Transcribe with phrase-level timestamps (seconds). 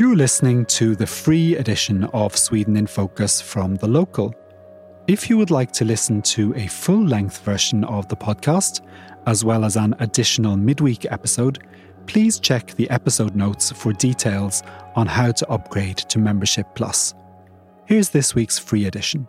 [0.00, 4.34] You're listening to the free edition of Sweden in Focus from The Local.
[5.06, 8.80] If you would like to listen to a full length version of the podcast,
[9.26, 11.58] as well as an additional midweek episode,
[12.06, 14.62] please check the episode notes for details
[14.96, 17.12] on how to upgrade to Membership Plus.
[17.84, 19.28] Here's this week's free edition.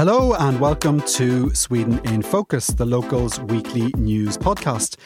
[0.00, 4.96] Hello and welcome to Sweden in Focus, the locals weekly news podcast.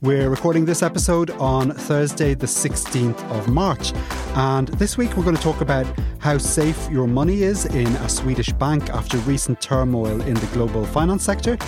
[0.00, 3.92] We're recording this episode on Thursday, the 16th of March.
[4.36, 8.08] And this week we're going to talk about how safe your money is in a
[8.08, 11.58] Swedish bank after recent turmoil in the global finance sector.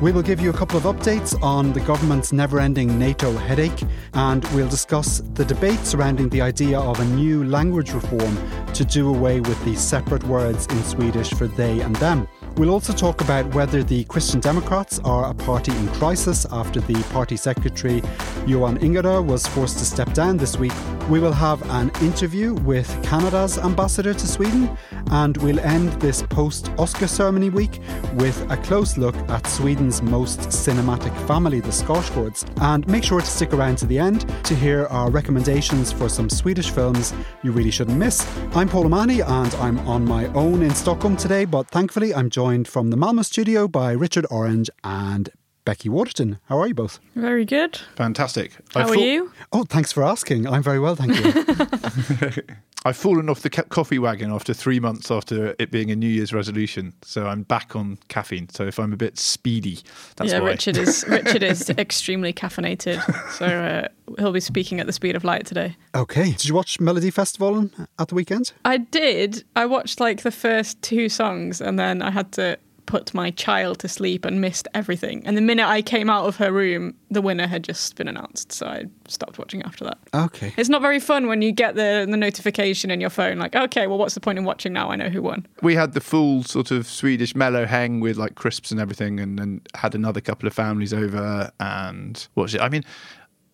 [0.00, 3.82] We will give you a couple of updates on the government's never ending NATO headache,
[4.14, 8.36] and we'll discuss the debate surrounding the idea of a new language reform
[8.74, 12.28] to do away with the separate words in Swedish for they and them.
[12.58, 17.00] We'll also talk about whether the Christian Democrats are a party in crisis after the
[17.12, 18.02] party secretary
[18.48, 20.72] Johan Ingerö was forced to step down this week.
[21.08, 24.76] We will have an interview with Canada's ambassador to Sweden,
[25.12, 27.80] and we'll end this post Oscar ceremony week
[28.14, 32.44] with a close look at Sweden's most cinematic family, the Skarsgårds.
[32.60, 36.28] And make sure to stick around to the end to hear our recommendations for some
[36.28, 38.26] Swedish films you really shouldn't miss.
[38.54, 42.47] I'm Paul O'Mahony, and I'm on my own in Stockholm today, but thankfully I'm joined
[42.66, 45.28] from the Malmo studio by Richard Orange and
[45.68, 46.38] Becky Waterton.
[46.46, 46.98] How are you both?
[47.14, 47.76] Very good.
[47.94, 48.52] Fantastic.
[48.72, 49.30] How I've are fa- you?
[49.52, 50.46] Oh, thanks for asking.
[50.46, 52.42] I'm very well, thank you.
[52.86, 56.32] I've fallen off the coffee wagon after three months after it being a New Year's
[56.32, 58.48] resolution, so I'm back on caffeine.
[58.48, 59.80] So if I'm a bit speedy,
[60.16, 60.52] that's yeah, why.
[60.52, 63.02] Richard is Richard is extremely caffeinated,
[63.32, 65.76] so uh, he'll be speaking at the speed of light today.
[65.94, 66.30] okay.
[66.30, 67.68] Did you watch Melody Festival
[67.98, 68.52] at the weekend?
[68.64, 69.44] I did.
[69.54, 72.58] I watched like the first two songs, and then I had to
[72.88, 75.22] put my child to sleep and missed everything.
[75.26, 78.50] And the minute I came out of her room, the winner had just been announced,
[78.50, 79.98] so I stopped watching after that.
[80.14, 80.54] Okay.
[80.56, 83.86] It's not very fun when you get the the notification in your phone, like, okay,
[83.86, 84.90] well, what's the point in watching now?
[84.90, 85.46] I know who won.
[85.60, 89.38] we had the full sort of Swedish mellow hang with like crisps and everything, and
[89.38, 92.62] then had another couple of families over and watched it.
[92.62, 92.84] I mean,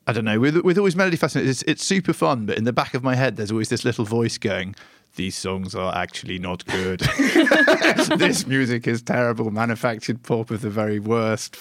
[0.06, 0.38] I don't know.
[0.38, 3.16] With with always Melody Festival, it's it's super fun, but in the back of my
[3.16, 4.76] head, there's always this little voice going.
[5.16, 7.00] These songs are actually not good.
[8.18, 11.56] this music is terrible, manufactured pop of the very worst,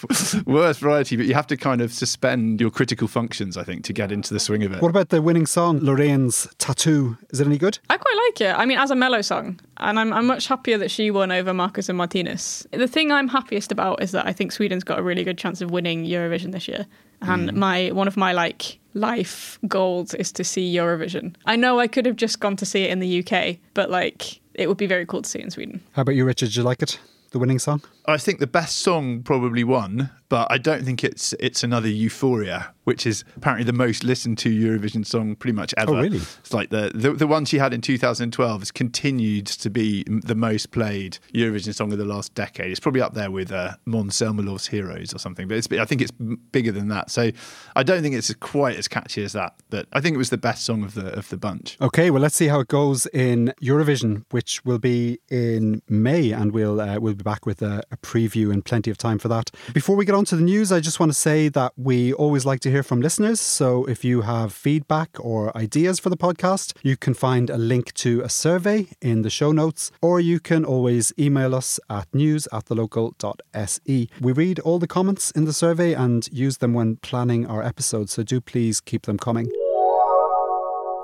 [0.47, 1.15] worst variety.
[1.15, 4.33] But you have to kind of suspend your critical functions, I think, to get into
[4.33, 4.81] the swing of it.
[4.81, 7.17] What about the winning song, Loreen's Tattoo?
[7.29, 7.77] Is it any good?
[7.89, 8.57] I quite like it.
[8.57, 11.53] I mean, as a Mello song, and I'm, I'm much happier that she won over
[11.53, 12.65] Marcus and Martinus.
[12.71, 15.61] The thing I'm happiest about is that I think Sweden's got a really good chance
[15.61, 16.87] of winning Eurovision this year.
[17.23, 17.55] And mm.
[17.55, 21.35] my one of my like life goals is to see Eurovision.
[21.45, 24.39] I know I could have just gone to see it in the UK, but like
[24.53, 25.81] it would be very cool to see it in Sweden.
[25.93, 26.47] How about you, Richard?
[26.47, 26.99] Did you like it?
[27.31, 27.81] The winning song?
[28.05, 32.73] I think the best song probably won, but I don't think it's it's another Euphoria,
[32.85, 35.93] which is apparently the most listened to Eurovision song pretty much ever.
[35.93, 36.17] Oh, really?
[36.17, 40.35] It's like the, the the one she had in 2012 has continued to be the
[40.35, 42.71] most played Eurovision song of the last decade.
[42.71, 46.01] It's probably up there with uh, Måns Zelmerlöw's Heroes or something, but it's, I think
[46.01, 47.11] it's bigger than that.
[47.11, 47.31] So
[47.75, 50.37] I don't think it's quite as catchy as that, but I think it was the
[50.37, 51.77] best song of the of the bunch.
[51.79, 56.51] Okay, well, let's see how it goes in Eurovision, which will be in May, and
[56.51, 59.51] we'll uh, we'll be back with a, a preview and plenty of time for that.
[59.73, 62.45] Before we get on to the news, I just want to say that we always
[62.45, 63.39] like to hear from listeners.
[63.39, 67.93] So if you have feedback or ideas for the podcast, you can find a link
[67.95, 72.47] to a survey in the show notes, or you can always email us at news
[72.51, 74.09] at thelocal.se.
[74.19, 78.13] We read all the comments in the survey and use them when planning our episodes,
[78.13, 79.51] so do please keep them coming.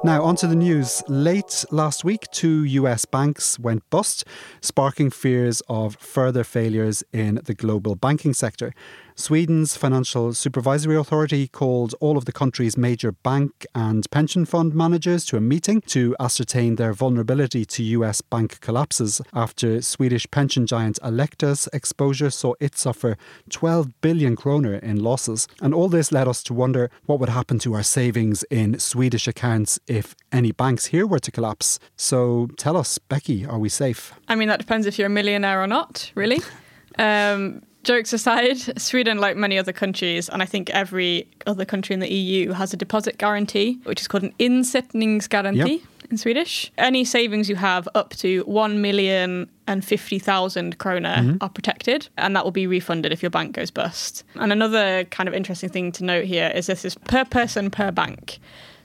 [0.01, 1.03] Now, onto the news.
[1.09, 4.23] Late last week, two US banks went bust,
[4.61, 8.73] sparking fears of further failures in the global banking sector.
[9.19, 15.25] Sweden's Financial Supervisory Authority called all of the country's major bank and pension fund managers
[15.25, 20.99] to a meeting to ascertain their vulnerability to US bank collapses after Swedish pension giant
[21.03, 23.17] Alecta's exposure saw it suffer
[23.49, 25.49] 12 billion kroner in losses.
[25.61, 29.27] And all this led us to wonder what would happen to our savings in Swedish
[29.27, 31.77] accounts if any banks here were to collapse.
[31.97, 34.13] So tell us, Becky, are we safe?
[34.29, 36.39] I mean, that depends if you're a millionaire or not, really.
[36.97, 41.99] Um, Jokes aside, Sweden, like many other countries, and I think every other country in
[41.99, 45.81] the EU, has a deposit guarantee, which is called an insättningsgaranti Yep.
[46.11, 46.71] in Swedish.
[46.77, 51.37] Any savings you have up to 1 million and 50,000 kroner mm-hmm.
[51.41, 54.23] are protected, and that will be refunded if your bank goes bust.
[54.35, 57.91] And another kind of interesting thing to note here is this is per person per
[57.91, 58.39] bank.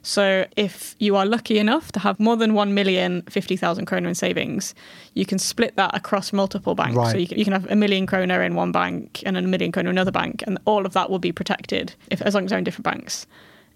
[0.04, 4.14] So if you are lucky enough to have more than 1 million 50,000 kroner in
[4.14, 4.74] savings,
[5.14, 6.94] you can split that across multiple banks.
[6.94, 7.10] Right.
[7.10, 9.72] So you can, you can have a million kroner in one bank and a million
[9.72, 12.50] kroner in another bank, and all of that will be protected if as long as
[12.50, 13.26] they're in different banks.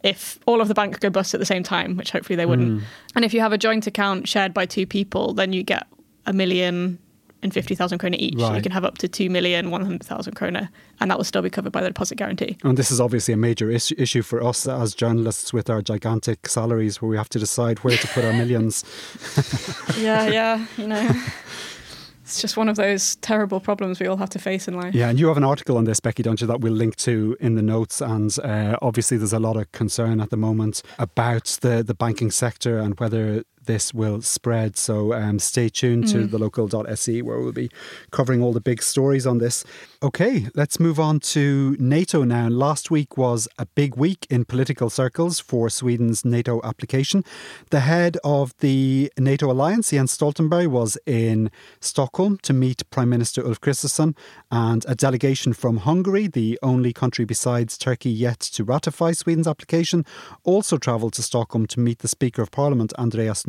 [0.02, 2.80] If all of the banks go bust at the same time, which hopefully they wouldn't,
[2.80, 2.86] hmm.
[3.16, 5.86] and if you have a joint account shared by two people, then you get
[6.26, 6.98] a million
[7.42, 8.38] and 50,000 kroner each.
[8.38, 8.56] Right.
[8.56, 10.70] You can have up to 2 million 100,000 kroner,
[11.00, 12.58] and that will still be covered by the deposit guarantee.
[12.64, 16.48] And this is obviously a major is- issue for us as journalists with our gigantic
[16.48, 18.84] salaries, where we have to decide where to put our millions.
[19.98, 21.10] yeah, yeah, you know.
[22.28, 24.94] It's just one of those terrible problems we all have to face in life.
[24.94, 27.34] Yeah, and you have an article on this, Becky, don't you, that we'll link to
[27.40, 28.02] in the notes.
[28.02, 32.30] And uh, obviously, there's a lot of concern at the moment about the, the banking
[32.30, 34.76] sector and whether this will spread.
[34.76, 37.70] So um, stay tuned to the local.se where we'll be
[38.10, 39.62] covering all the big stories on this.
[40.02, 42.48] Okay, let's move on to NATO now.
[42.48, 47.24] Last week was a big week in political circles for Sweden's NATO application.
[47.70, 51.50] The head of the NATO alliance, Jens Stoltenberg, was in
[51.80, 54.16] Stockholm to meet Prime Minister Ulf Kristersson
[54.50, 60.06] and a delegation from Hungary, the only country besides Turkey yet to ratify Sweden's application,
[60.44, 63.46] also travelled to Stockholm to meet the Speaker of Parliament, Andreas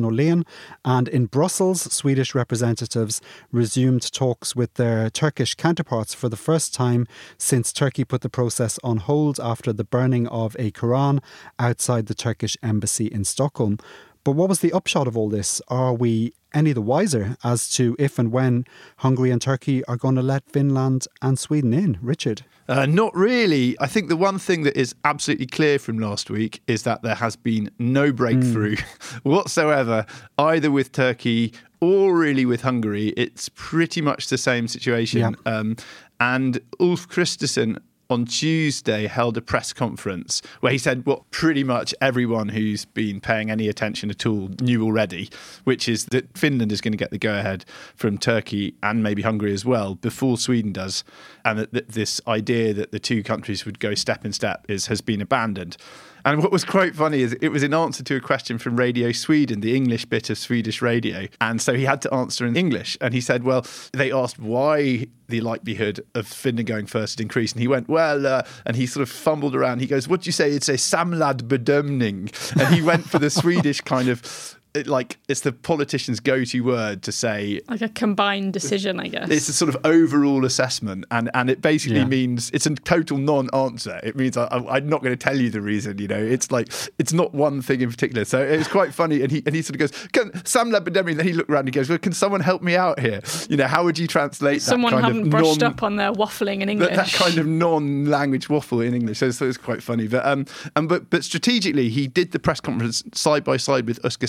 [0.84, 3.20] And in Brussels, Swedish representatives
[3.52, 7.06] resumed talks with their Turkish counterparts for the first time
[7.38, 11.20] since Turkey put the process on hold after the burning of a Quran
[11.58, 13.78] outside the Turkish embassy in Stockholm.
[14.22, 15.62] But what was the upshot of all this?
[15.68, 18.64] Are we any the wiser as to if and when
[18.98, 21.98] Hungary and Turkey are going to let Finland and Sweden in?
[22.02, 22.42] Richard?
[22.70, 23.76] Uh, not really.
[23.80, 27.16] I think the one thing that is absolutely clear from last week is that there
[27.16, 28.76] has been no breakthrough
[29.24, 30.06] whatsoever,
[30.38, 33.08] either with Turkey or really with Hungary.
[33.16, 35.36] It's pretty much the same situation.
[35.44, 35.52] Yeah.
[35.52, 35.76] Um,
[36.20, 37.78] and Ulf Kristersson
[38.10, 43.20] on Tuesday held a press conference where he said what pretty much everyone who's been
[43.20, 45.30] paying any attention at all knew already,
[45.64, 47.64] which is that Finland is going to get the go ahead
[47.94, 51.04] from Turkey and maybe Hungary as well before Sweden does,
[51.44, 55.00] and that, this idea that the two countries would go step in step is has
[55.00, 55.76] been abandoned.
[56.24, 59.12] And what was quite funny is it was in answer to a question from Radio
[59.12, 61.26] Sweden, the English bit of Swedish radio.
[61.40, 62.96] And so he had to answer in English.
[63.00, 67.54] And he said, well, they asked why the likelihood of Finland going first had increased.
[67.54, 69.80] And he went, well, uh, and he sort of fumbled around.
[69.80, 70.50] He goes, what do you say?
[70.50, 72.30] It's a samlad bedömning.
[72.60, 74.56] And he went for the Swedish kind of.
[74.72, 79.28] It, like it's the politician's go-to word to say Like a combined decision, I guess.
[79.28, 82.04] it's a sort of overall assessment, and, and it basically Yeah.
[82.04, 83.98] means it's a total non-answer.
[84.04, 85.98] It means I, I, I'm not going to tell you the reason.
[85.98, 86.68] You know, it's like
[87.00, 88.24] it's not one thing in particular.
[88.24, 91.26] So it's quite funny, and he and he sort of goes, "Can Sam Labademi?" Then
[91.26, 93.20] he looked around and he goes, "Well, can someone help me out here?
[93.48, 95.96] You know, how would you translate Someone that kind hadn't of brushed non- up on
[95.96, 96.90] their waffling in English.
[96.94, 99.18] that, that kind of non-language waffle in English.
[99.18, 100.06] So, so it's quite funny.
[100.06, 100.46] But um,
[100.76, 104.26] and but but strategically, he did the press conference side by side with Oskar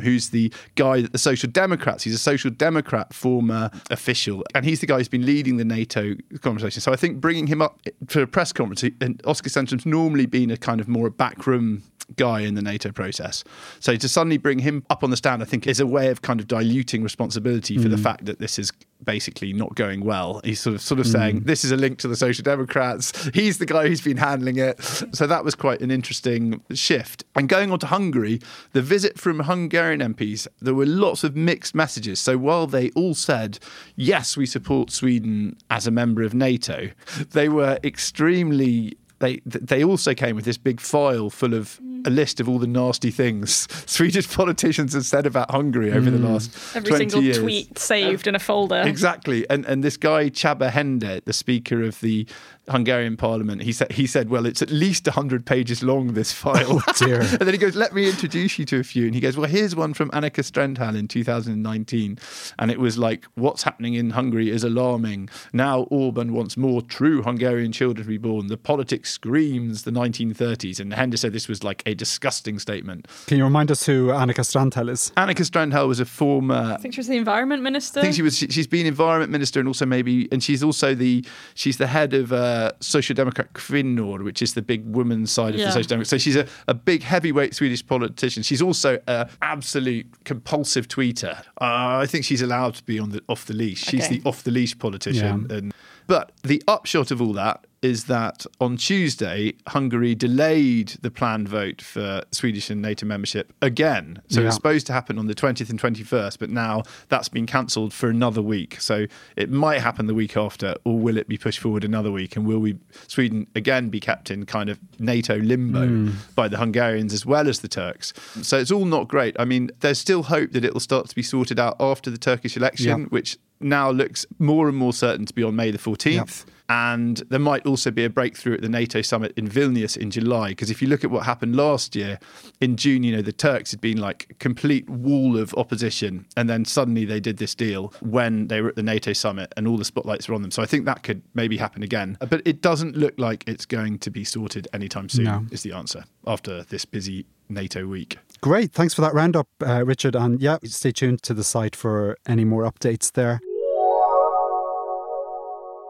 [0.00, 2.04] Who's the guy that the Social Democrats.
[2.04, 6.14] He's a Social Democrat former official, and he's the guy who's been leading the NATO
[6.40, 6.80] conversation.
[6.80, 10.50] So I think bringing him up for a press conference, and Oskar Stenström's normally been
[10.50, 11.82] a kind of more a backroom
[12.16, 13.44] guy in the NATO process.
[13.80, 16.22] So to suddenly bring him up on the stand, I think, is a way of
[16.22, 18.02] kind of diluting responsibility for the mm.
[18.02, 18.72] fact that this is
[19.04, 20.40] basically not going well.
[20.44, 21.12] He's sort of sort of mm.
[21.12, 23.28] saying this is a link to the Social Democrats.
[23.34, 24.82] He's the guy who's been handling it.
[25.12, 27.24] So that was quite an interesting shift.
[27.34, 28.40] And going on to Hungary,
[28.72, 32.20] the visit from Hungarian MPs, there were lots of mixed messages.
[32.20, 33.58] So while they all said
[33.96, 36.90] yes, we support Sweden as a member of NATO,
[37.30, 42.40] they were extremely they they also came with this big file full of a list
[42.40, 46.30] of all the nasty things Swedish politicians have said about Hungary over the mm.
[46.30, 47.38] last Every 20 single years.
[47.38, 48.82] tweet saved in a folder.
[48.86, 52.26] Exactly, and and this guy Csaba Hende, the Speaker of the
[52.68, 56.14] Hungarian Parliament, he said he said, well, it's at least hundred pages long.
[56.14, 57.20] This file, dear.
[57.20, 59.48] and then he goes, let me introduce you to a few, and he goes, well,
[59.48, 62.18] here's one from Annika Strandhäll in 2019,
[62.58, 65.28] and it was like, what's happening in Hungary is alarming.
[65.52, 68.48] Now Orban wants more true Hungarian children to be born.
[68.48, 73.06] The politics screams the 1930s, and Hende said this was like a a disgusting statement.
[73.26, 75.12] Can you remind us who Annika Strandhäll is?
[75.16, 78.00] Annika Strandhäll was a former I think she was the environment minister.
[78.00, 78.36] I think she was.
[78.36, 82.14] She, has been environment minister and also maybe, and she's also the she's the head
[82.14, 82.36] of uh,
[82.80, 85.66] Social Democrat Kvinnor, which is the big women's side of Yeah.
[85.66, 86.08] the Social Democrat.
[86.08, 88.42] So she's a, a big heavyweight Swedish politician.
[88.42, 91.38] She's also an absolute compulsive tweeter.
[91.60, 93.82] Uh, I think she's allowed to be on the off the leash.
[93.84, 94.18] She's Okay.
[94.18, 95.46] the off the leash politician.
[95.50, 95.56] Yeah.
[95.56, 95.74] And
[96.06, 101.82] but the upshot of all that is that on Tuesday, Hungary delayed the planned vote
[101.82, 104.22] for Swedish and NATO membership again.
[104.28, 107.44] So it was supposed to happen on the 20th and 21st, but now that's been
[107.44, 108.80] cancelled for another week.
[108.80, 112.36] So it might happen the week after, or will it be pushed forward another week?
[112.36, 112.78] And will we
[113.08, 116.10] Sweden again be kept in kind of NATO limbo hmm.
[116.36, 118.12] by the Hungarians as well as the Turks?
[118.42, 119.34] So it's all not great.
[119.40, 122.18] I mean, there's still hope that it will start to be sorted out after the
[122.18, 123.06] Turkish election, Yeah.
[123.06, 126.44] which now looks more and more certain to be on May the 14th.
[126.68, 130.50] And there might also be a breakthrough at the NATO summit in Vilnius in July.
[130.50, 132.18] Because if you look at what happened last year,
[132.62, 136.24] in June, you know, the Turks had been like complete wall of opposition.
[136.34, 139.68] And then suddenly they did this deal when they were at the NATO summit and
[139.68, 140.50] all the spotlights were on them.
[140.50, 142.16] So I think that could maybe happen again.
[142.20, 145.44] But it doesn't look like it's going to be sorted anytime soon, No.
[145.50, 148.16] is the answer after this busy NATO week.
[148.40, 148.72] Great.
[148.72, 150.16] Thanks for that roundup, uh, Richard.
[150.16, 153.40] And yeah, stay tuned to the site for any more updates there.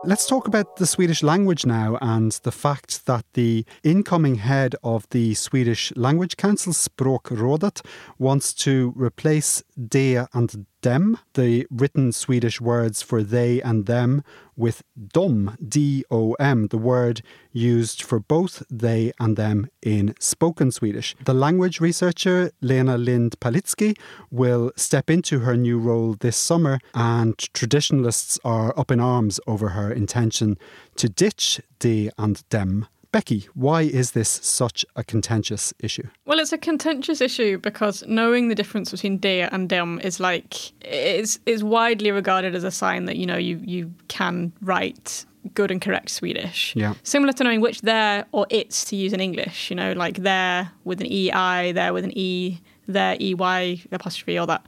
[0.05, 5.09] Let's talk about the Swedish language now and the fact that the incoming head of
[5.11, 7.83] the Swedish Language Council, Språkrådet,
[8.19, 14.23] wants to replace de and dem, the written Swedish words for they and them,
[14.57, 14.83] with
[15.15, 17.23] dom, D O M, the word
[17.53, 21.17] used for both they and them in spoken Swedish.
[21.25, 23.97] The language researcher Lena Lind Palicki
[24.31, 29.71] will step into her new role this summer, and traditionalists are up in arms over
[29.71, 30.59] her intention
[30.97, 32.87] to ditch de and dem.
[33.13, 36.09] Becky, why is this such a contentious issue?
[36.25, 40.73] Well, it's a contentious issue because knowing the difference between der and dem is like
[40.83, 45.71] is is widely regarded as a sign that you know you you can write good
[45.71, 46.75] and correct Swedish.
[46.75, 46.95] Yeah.
[47.03, 49.71] Similar to knowing which there or it's to use in English.
[49.71, 54.47] You know, like there with an ei, there with an e, there ey apostrophe, all
[54.47, 54.65] that.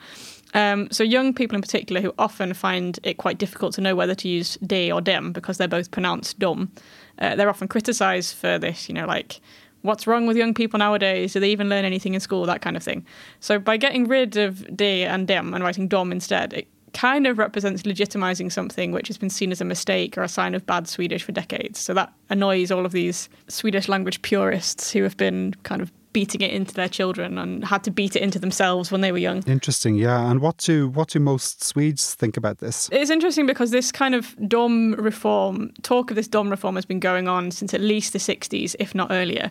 [0.52, 4.14] Um, so young people in particular who often find it quite difficult to know whether
[4.14, 6.70] to use de or dem because they're both pronounced dom.
[7.18, 8.88] Uh, they're often criticised for this.
[8.88, 9.40] You know, like
[9.82, 11.34] what's wrong with young people nowadays?
[11.34, 12.46] Do they even learn anything in school?
[12.46, 13.04] That kind of thing.
[13.40, 17.38] So by getting rid of de and dem and writing dom instead, it kind of
[17.38, 20.88] represents legitimizing something which has been seen as a mistake or a sign of bad
[20.88, 21.78] Swedish for decades.
[21.78, 26.40] So that annoys all of these Swedish language purists who have been kind of beating
[26.40, 29.42] it into their children and had to beat it into themselves when they were young.
[29.42, 30.30] Interesting, yeah.
[30.30, 32.88] And what do what do most Swedes think about this?
[32.90, 37.00] It's interesting because this kind of DOM reform, talk of this DOM reform has been
[37.00, 39.50] going on since at least the 60s, if not earlier.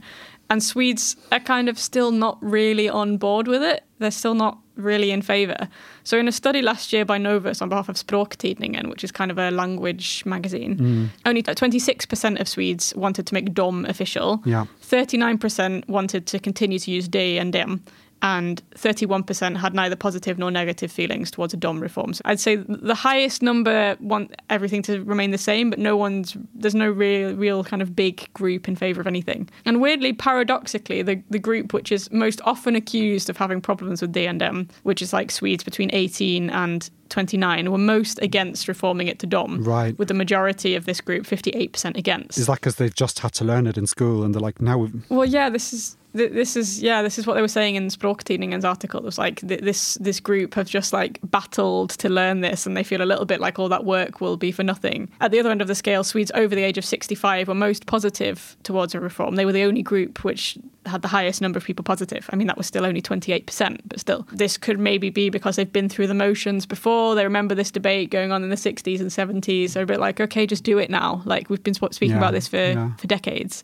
[0.50, 3.84] And Swedes are kind of still not really on board with it.
[4.00, 5.68] They're still not really in favour.
[6.04, 9.32] So, in a study last year by Novus on behalf of Språktidningen, which is kind
[9.32, 11.10] of a language magazine, mm.
[11.26, 14.42] only 26% of Swedes wanted to make DOM official.
[14.46, 14.66] Yeah.
[14.82, 17.84] 39% wanted to continue to use DE and DIM,
[18.24, 22.18] and 31% had neither positive nor negative feelings towards a DOM reforms.
[22.18, 26.38] So I'd say the highest number want everything to remain the same, but no one's
[26.56, 29.50] there's no real real kind of big group in favour of anything.
[29.66, 34.14] And weirdly, paradoxically, the, the group which is most often accused of having problems with
[34.14, 39.08] D and M, which is like Swedes between 18 and 29, were most against reforming
[39.08, 39.64] it to DOM.
[39.64, 40.00] Right.
[40.00, 42.38] With the majority of this group 58% against.
[42.38, 44.78] Is that because they've just had to learn it in school and they're like, now
[44.78, 47.76] we've Well, yeah, this is th- this is yeah, this is what they were saying
[47.76, 49.00] in Språktidningen's article.
[49.00, 52.76] It was like th- this this group have just like battled to learn this, and
[52.78, 55.10] they feel a little bit like all that work will be for nothing.
[55.22, 57.86] At the other end of the scale, Swedes over the age of 65 were most
[57.86, 59.36] positive towards a reform.
[59.36, 62.30] They were the only group which had the highest number of people positive.
[62.34, 64.28] I mean, that was still only 28%, but still.
[64.34, 67.16] This could maybe be because they've been through the motions before.
[67.16, 69.74] They remember this debate going on in the 60s and 70s.
[69.74, 71.22] They're a bit like, okay, just do it now.
[71.24, 72.94] Like we've been speaking Yeah, about this for, yeah.
[72.96, 73.64] for decades.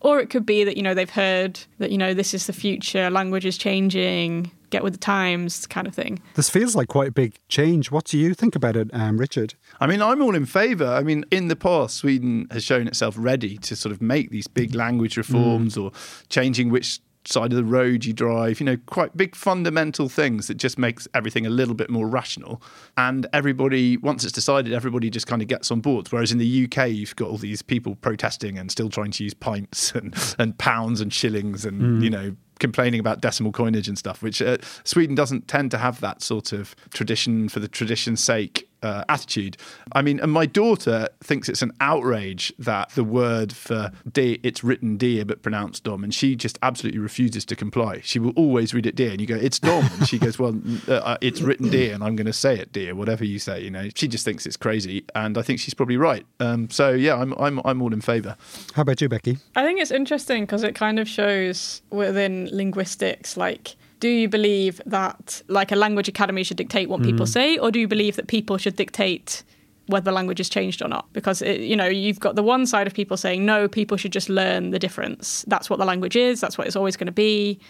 [0.00, 2.52] Or it could be that, you know, they've heard that, you know, this is the
[2.52, 6.22] future, language is changing, get with the times kind of thing.
[6.34, 7.90] this feels like quite a big change.
[7.90, 9.54] What do you think about it, um, Richard?
[9.80, 10.86] I mean, I'm all in favour.
[10.86, 14.46] I mean, in the past, Sweden has shown itself ready to sort of make these
[14.46, 15.92] big language reforms or
[16.28, 20.56] changing which side of the road you drive, you know, quite big fundamental things that
[20.56, 22.62] just makes everything a little bit more rational.
[22.96, 26.08] And everybody, once it's decided, everybody just kind of gets on board.
[26.10, 29.34] Whereas in the UK, you've got all these people protesting and still trying to use
[29.34, 34.22] pints and, and pounds and shillings and, you know, complaining about decimal coinage and stuff,
[34.22, 38.69] which uh, Sweden doesn't tend to have that sort of tradition for the tradition's sake
[38.82, 39.56] uh, attitude.
[39.92, 44.62] I mean, and my daughter thinks it's an outrage that the word for deer, it's
[44.64, 48.00] written deer but pronounced dom, and she just absolutely refuses to comply.
[48.02, 50.54] She will always read it deer, and you go, it's dom, and she goes, well,
[50.88, 53.62] uh, uh, it's written deer, and I'm going to say it deer, whatever you say.
[53.62, 56.24] You know, she just thinks it's crazy, and I think she's probably right.
[56.38, 58.36] Um, so yeah, I'm I'm I'm all in favour.
[58.74, 59.38] How about you, Becky?
[59.56, 64.80] I think it's interesting because it kind of shows within linguistics, like, do you believe
[64.86, 67.30] that like a language academy should dictate what people hmm.
[67.30, 69.44] say, or do you believe that people should dictate
[69.86, 71.12] whether the language has changed or not?
[71.12, 74.12] Because it, you know you've got the one side of people saying no, people should
[74.12, 75.44] just learn the difference.
[75.46, 76.40] That's what the language is.
[76.40, 77.60] That's what it's always going to be.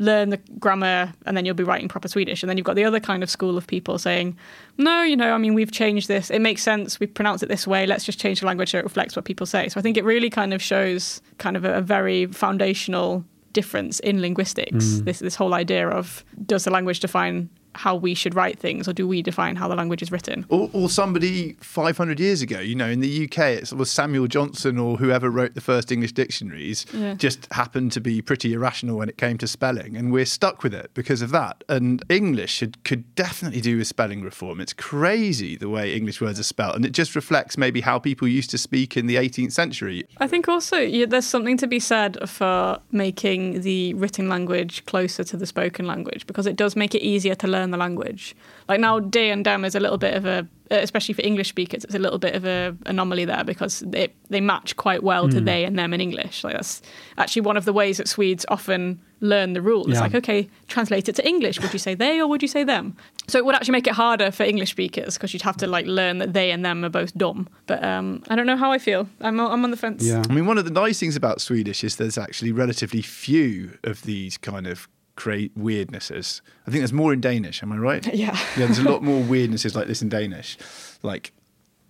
[0.00, 2.44] Learn the grammar, and then you'll be writing proper Swedish.
[2.44, 4.36] And then you've got the other kind of school of people saying,
[4.76, 6.30] no, you know, I mean, we've changed this.
[6.30, 7.00] It makes sense.
[7.00, 7.84] We pronounce it this way.
[7.84, 9.68] Let's just change the language so it reflects what people say.
[9.68, 14.00] So I think it really kind of shows kind of a, a very foundational difference
[14.00, 14.84] in linguistics.
[14.84, 15.04] Mm.
[15.04, 17.48] This this whole idea of does the language define
[17.78, 20.44] how we should write things, or do we define how the language is written?
[20.48, 24.78] Or, or somebody 500 years ago, you know, in the UK, it was Samuel Johnson
[24.78, 27.14] or whoever wrote the first English dictionaries, Yeah.
[27.14, 29.96] just happened to be pretty irrational when it came to spelling.
[29.96, 31.62] And we're stuck with it because of that.
[31.68, 34.60] And English should, could definitely do with spelling reform.
[34.60, 36.74] It's crazy the way English words are spelled.
[36.76, 40.04] And it just reflects maybe how people used to speak in the 18th century.
[40.18, 45.22] I think also yeah, there's something to be said for making the written language closer
[45.24, 48.34] to the spoken language because it does make it easier to learn the language.
[48.68, 51.84] Like now, day and dem is a little bit of a, especially for English speakers,
[51.84, 55.40] it's a little bit of a anomaly there because it, they match quite well to
[55.40, 56.44] they and them in English.
[56.44, 56.82] Like that's
[57.16, 59.86] actually one of the ways that Swedes often learn the rules.
[59.88, 60.02] It's Yeah.
[60.02, 61.60] like, okay, translate it to English.
[61.60, 62.96] Would you say they or would you say them?
[63.26, 65.86] So it would actually make it harder for English speakers because you'd have to like
[65.86, 67.48] learn that they and them are both dumb.
[67.66, 69.08] But um, I don't know how I feel.
[69.20, 70.04] I'm, I'm on the fence.
[70.04, 70.22] Yeah.
[70.28, 74.02] I mean, one of the nice things about Swedish is there's actually relatively few of
[74.02, 74.86] these kind of
[75.18, 76.40] great weirdnesses.
[76.64, 78.06] I think there's more in Danish, am I right?
[78.14, 78.38] Yeah.
[78.56, 80.56] Yeah, there's a lot more weirdnesses like this in Danish,
[81.02, 81.32] like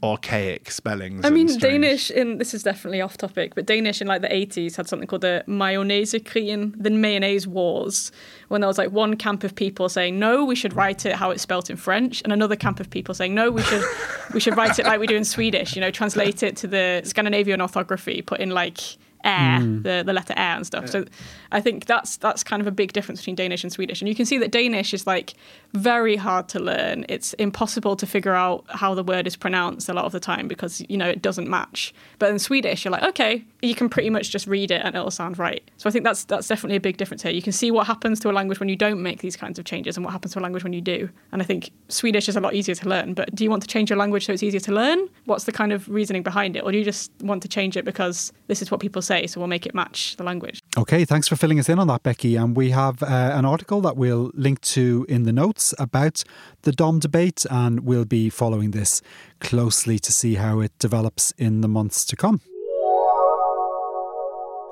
[0.03, 1.27] archaic spellings.
[1.27, 4.77] I mean, Danish in this is definitely off topic, but Danish in like the 80s
[4.77, 8.13] had something called the Mayonnaise-krigen, the mayonnaise wars,
[8.49, 11.31] when there was like one camp of people saying no, we should write it how
[11.31, 13.85] it's spelt in French, and another camp of people saying no, we should
[14.33, 15.75] we should write it like we do in Swedish.
[15.77, 18.81] You know, translate it to the Scandinavian orthography, put in like
[19.29, 19.83] air, mm.
[19.83, 20.89] the, the letter air and stuff.
[20.89, 21.05] So
[21.53, 24.01] I think that's that's kind of a big difference between Danish and Swedish.
[24.01, 25.35] And you can see that Danish is like
[25.75, 27.05] very hard to learn.
[27.09, 30.49] It's impossible to figure out how the word is pronounced a lot of the time
[30.49, 31.95] because you know it doesn't match.
[32.19, 35.11] But in Swedish, you're like, okay, you can pretty much just read it and it'll
[35.11, 35.63] sound right.
[35.77, 37.33] So I think that's that's definitely a big difference here.
[37.33, 39.65] You can see what happens to a language when you don't make these kinds of
[39.65, 41.09] changes and what happens to a language when you do.
[41.33, 43.15] And I think Swedish is a lot easier to learn.
[43.15, 45.09] But do you want to change your language so it's easier to learn?
[45.25, 46.65] What's the kind of reasoning behind it?
[46.65, 49.41] Or do you just want to change it because this is what people say, so
[49.41, 50.63] we'll make it match the language?
[50.77, 52.37] Okay, thanks for filling us in on that, Becky.
[52.37, 56.25] And we have uh, an article that we'll link to in the notes about
[56.63, 59.03] the Dom debate, and we'll be following this
[59.41, 62.41] closely to see how it develops in the months to come.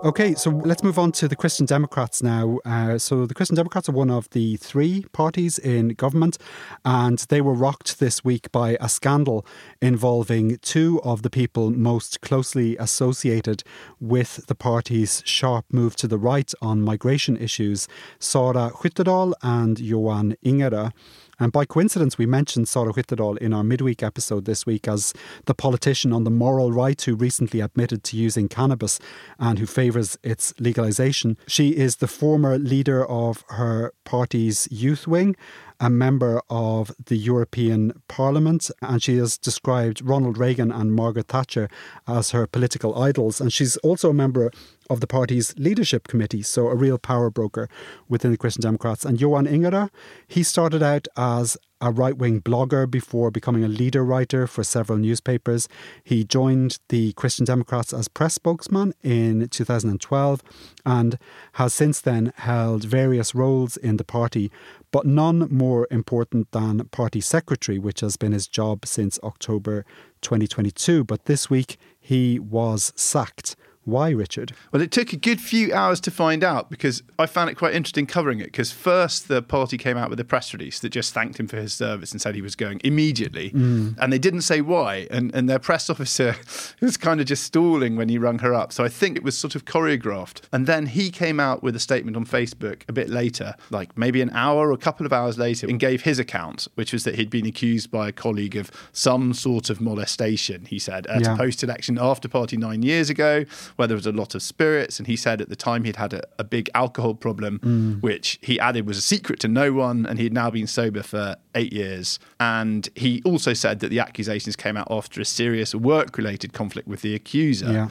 [0.07, 2.61] Okay, so let's move on to the Christian Democrats now.
[2.65, 6.39] Uh, so, the Christian Democrats are one of the three parties in government,
[6.85, 9.45] and they were rocked this week by a scandal
[9.83, 13.65] involving two of the people most closely associated
[13.99, 17.89] with the party's sharp move to the right on migration issues
[18.21, 20.93] Sara Skyttedal and Johan Ingerö.
[21.39, 25.13] And by coincidence, we mentioned Sara Skyttedal in our midweek episode this week as
[25.45, 28.99] the politician on the moral right who recently admitted to using cannabis
[29.39, 31.37] and who favours its legalisation.
[31.47, 35.37] She is the former leader of her party's youth wing,
[35.81, 41.69] a member of the European Parliament, and she has described Ronald Reagan and Margaret Thatcher
[42.07, 43.41] as her political idols.
[43.41, 44.51] And she's also a member
[44.89, 47.69] of the party's leadership committee, so a real power broker
[48.09, 49.05] within the Christian Democrats.
[49.05, 49.91] And Johan Ingerö,
[50.27, 54.99] he started out as a right wing blogger before becoming a leader writer for several
[54.99, 55.69] newspapers.
[56.03, 60.43] He joined the Christian Democrats as press spokesman in 2012
[60.85, 61.19] and
[61.53, 64.51] has since then held various roles in the party,
[64.91, 69.85] but none more important than party secretary, which has been his job since October
[70.23, 71.05] 2022.
[71.05, 73.57] But this week he was sacked.
[73.87, 74.53] Why, Richard?
[74.73, 77.73] Well, it took a good few hours to find out because I found it quite
[77.73, 78.47] interesting covering it.
[78.47, 81.57] Because first, the party came out with a press release that just thanked him for
[81.57, 83.51] his service and said he was going immediately.
[83.51, 83.97] Mm.
[83.99, 85.07] And they didn't say why.
[85.09, 86.35] And, and their press officer
[86.81, 88.73] was kind of just stalling when he rung her up.
[88.73, 90.41] So I think it was sort of choreographed.
[90.53, 94.21] And then he came out with a statement on Facebook a bit later, like maybe
[94.21, 97.15] an hour or a couple of hours later, and gave his account, which was that
[97.15, 101.35] he'd been accused by a colleague of some sort of molestation, he said, at Yeah.
[101.35, 103.45] a post election after party nine years ago
[103.77, 104.99] where there was a lot of spirits.
[104.99, 108.03] And he said at the time he'd had a, a big alcohol problem, mm.
[108.03, 110.07] which he added was a secret to no one.
[110.07, 112.19] And he'd now been sober for eight years.
[112.41, 116.89] And he also said that the accusations came out after a serious work related conflict
[116.89, 117.73] with the accuser.
[117.73, 117.89] Yeah.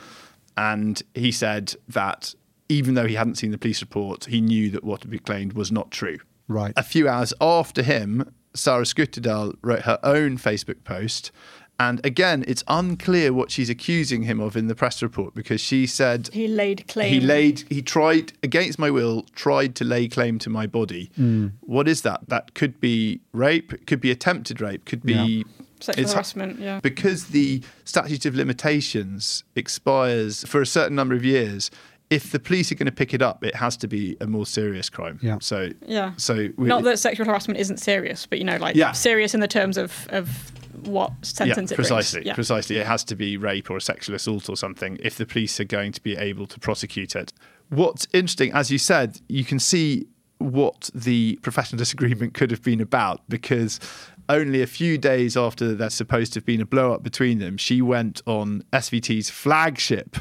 [0.58, 2.34] And he said that
[2.69, 5.54] even though he hadn't seen the police report, he knew that what had been claimed
[5.54, 6.17] was not true.
[6.48, 6.74] Right.
[6.76, 11.32] A few hours after him, Sara Skyttedal wrote her own Facebook post.
[11.80, 15.86] And again, it's unclear what she's accusing him of in the press report because she
[15.86, 17.12] said He laid claim.
[17.12, 21.12] he laid he tried against my will tried to lay claim to my body.
[21.20, 21.52] Mm.
[21.62, 22.30] What is that?
[22.30, 25.44] That could be rape, it could be attempted rape, could be
[25.82, 26.80] Sexual harassment, yeah.
[26.80, 31.70] because the statute of limitations expires for a certain number of years.
[32.10, 34.46] If the police are going to pick it up, it has to be a more
[34.46, 35.20] serious crime.
[35.22, 35.38] Yeah.
[35.42, 36.14] So Yeah.
[36.18, 38.92] So we, Not that sexual harassment isn't serious, but you know, like Yeah.
[38.94, 40.52] serious in the terms of of
[40.84, 42.34] what sentence yeah, it precisely, Yeah.
[42.36, 42.78] precisely.
[42.78, 45.66] It has to be rape or a sexual assault or something if the police are
[45.66, 47.34] going to be able to prosecute it.
[47.70, 50.08] What's interesting, as you said, you can see
[50.38, 53.80] what the professional disagreement could have been about because
[54.28, 57.58] only a few days after there's supposed to have been a blow up between them,
[57.58, 60.18] she went on SVT's flagship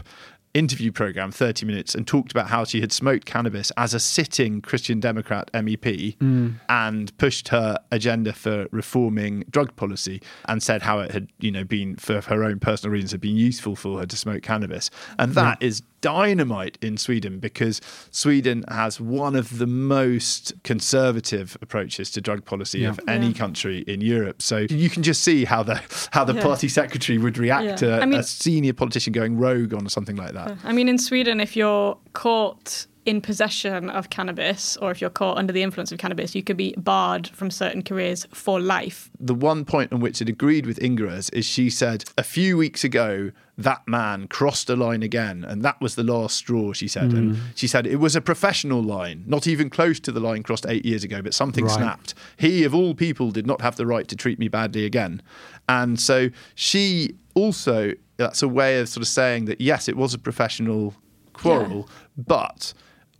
[0.55, 4.61] interview program 30 minutes and talked about how she had smoked cannabis as a sitting
[4.63, 6.51] Christian Democrat MEP hmm.
[6.69, 11.65] and pushed her agenda for reforming drug policy and said how it had you know
[11.65, 14.91] been for her own personal reasons had been useful for her to smoke cannabis.
[15.19, 15.35] And hmm.
[15.35, 22.21] that is dynamite in Sweden because Sweden has one of the most conservative approaches to
[22.21, 23.33] drug policy of any Yeah.
[23.45, 25.77] country in Europe so you can just see how the
[26.17, 26.43] how the Yeah.
[26.49, 27.77] party secretary would react Yeah.
[27.83, 30.99] to I mean- a senior politician going rogue on something like that I mean, in
[30.99, 35.93] Sweden, if you're caught in possession of cannabis or if you're caught under the influence
[35.93, 39.11] of cannabis, you could be barred from certain careers for life.
[39.21, 42.85] the one point on which it agreed with Ingerö's is she said a few weeks
[42.85, 47.13] ago that man crossed a line again and that was the last straw she said.
[47.13, 47.41] And mm.
[47.55, 50.85] she said it was a professional line not even close to the line crossed 8
[50.85, 51.75] years ago but something Right.
[51.75, 52.15] snapped.
[52.37, 55.23] He of all people did not have the right to treat me badly again.
[55.69, 60.15] And so she also that's a way of sort of saying that yes it was
[60.15, 60.95] a professional
[61.33, 62.73] quarrel but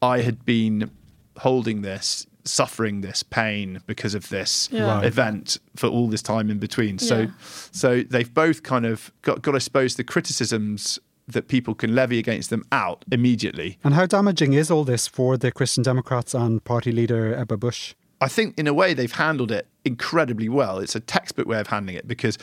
[0.05, 0.91] I had been
[1.39, 4.97] holding this, suffering this pain because of this Yeah.
[4.97, 5.05] Right.
[5.07, 6.99] event for all this time in between.
[6.99, 7.27] So, Yeah.
[7.73, 12.19] so they've both kind of got, got, I suppose, the criticisms that people can levy
[12.19, 13.79] against them out immediately.
[13.83, 17.95] And how damaging is all this for the Christian Democrats and party leader Ebba Busch?
[18.21, 20.79] I think, in a way, they've handled it incredibly well.
[20.79, 22.37] It's a textbook way of handling it because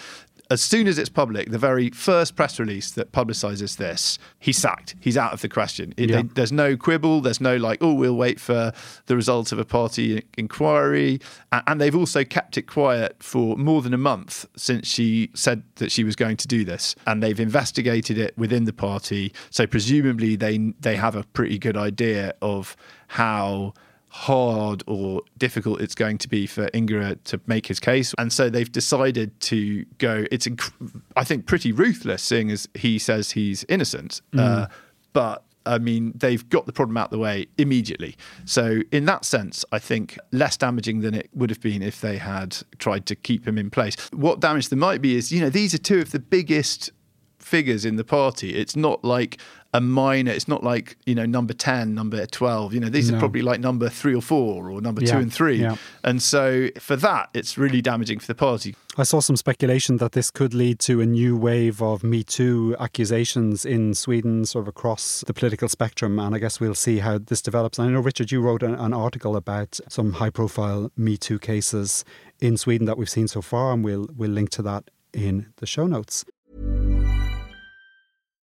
[0.52, 4.96] as soon as it's public, the very first press release that publicises this, he's sacked.
[5.00, 5.94] He's out of the question.
[5.98, 6.18] It, Yeah.
[6.24, 7.22] they- there's no quibble.
[7.22, 8.74] There's no like, oh, we'll wait for
[9.06, 11.20] the result of a party inquiry.
[11.52, 15.92] And they've also kept it quiet for more than a month since she said that
[15.92, 16.96] she was going to do this.
[17.08, 19.34] And they've investigated it within the party.
[19.50, 22.76] So presumably they they have a pretty good idea of
[23.08, 23.74] how
[24.14, 28.14] hard or difficult it's going to be for Ingerö to make his case.
[28.18, 33.00] And so they've decided to go, it's, inc- I think, pretty ruthless, seeing as he
[33.00, 34.22] says he's innocent.
[34.38, 34.68] Uh,
[35.14, 38.18] but I mean, they've got the problem out of the way immediately.
[38.46, 42.18] So, in that sense, I think less damaging than it would have been if they
[42.18, 43.96] had tried to keep him in place.
[44.12, 46.92] What damage there might be is, you know, these are two of the biggest
[47.40, 48.56] figures in the party.
[48.56, 49.40] It's not like
[49.74, 52.74] a minor, it's not like, you know, number 10, number 12.
[52.74, 53.16] You know, these No.
[53.16, 55.62] are probably like number three or four or number Yeah, two and three.
[55.62, 55.76] yeah.
[56.04, 58.76] And so for that, it's really damaging for the party.
[58.98, 62.76] I saw some speculation that this could lead to a new wave of Me Too
[62.80, 66.20] accusations in Sweden, sort of across the political spectrum.
[66.20, 67.80] And I guess we'll see how this develops.
[67.80, 71.40] And I know, Richard, you wrote an, an article about some high profile Me Too
[71.40, 72.04] cases
[72.42, 75.66] in Sweden that we've seen so far, and we'll, we'll link to that in the
[75.66, 76.26] show notes.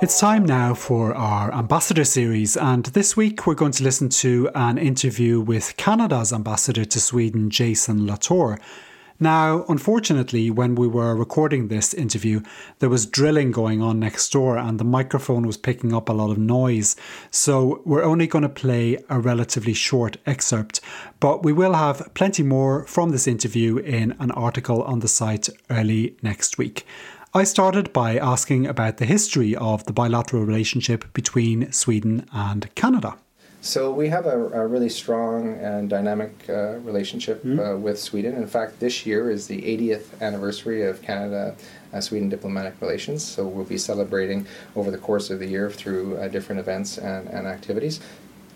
[0.00, 4.48] It's time now for our ambassador series, and this week we're going to listen to
[4.54, 8.60] an interview with Canada's ambassador to Sweden, Jason LaTorre.
[9.18, 12.42] Now, unfortunately, when we were recording this interview,
[12.78, 16.30] there was drilling going on next door and the microphone was picking up a lot
[16.30, 16.94] of noise.
[17.32, 20.80] So we're only going to play a relatively short excerpt,
[21.18, 25.48] but we will have plenty more from this interview in an article on the site
[25.68, 26.86] early next week.
[27.34, 33.18] I started by asking about the history of the bilateral relationship between Sweden and Canada.
[33.60, 37.58] So we have a, a really strong and dynamic uh, relationship mm.
[37.58, 38.34] uh, with Sweden.
[38.34, 41.54] In fact, this year is the 80th anniversary of Canada
[41.92, 43.24] uh, Sweden diplomatic relations.
[43.24, 47.28] So we'll be celebrating over the course of the year through uh, different events and,
[47.28, 48.00] and activities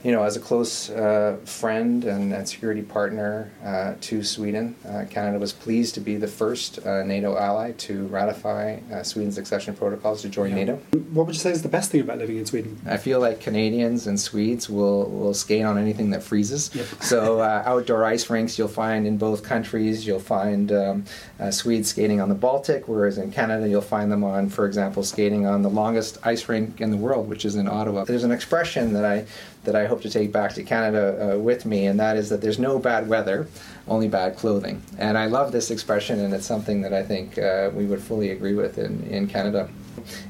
[0.05, 5.05] you know, as a close uh, friend and, and, security partner uh, to Sweden, uh,
[5.09, 9.75] Canada was pleased to be the first uh, NATO ally to ratify uh, Sweden's accession
[9.75, 10.57] protocols to join yeah.
[10.57, 10.77] NATO.
[11.13, 12.81] What would you say is the best thing about living in Sweden?
[12.85, 16.75] I feel like Canadians and Swedes will, will skate on anything that freezes.
[16.75, 16.87] Yep.
[17.01, 20.05] so, uh, outdoor ice rinks you'll find in both countries.
[20.05, 21.05] You'll find um,
[21.51, 25.47] Swedes skating on the Baltic, whereas in Canada you'll find them on, for example, skating
[25.47, 28.05] on the longest ice rink in the world, which is in Ottawa.
[28.05, 29.27] There's an expression that I
[29.65, 32.41] that I hope to take back to Canada uh, with me, and that is that
[32.41, 33.47] there's no bad weather,
[33.87, 34.83] only bad clothing.
[34.99, 38.31] And I love this expression, and it's something that I think uh, we would fully
[38.31, 39.69] agree with in, in Canada.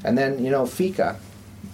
[0.03, 1.17] And then, you know, fika.